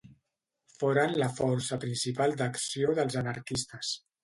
Foren 0.77 1.13
la 1.23 1.27
força 1.41 1.79
principal 1.85 2.35
d'acció 2.41 2.97
dels 3.03 3.21
anarquistes. 3.25 3.97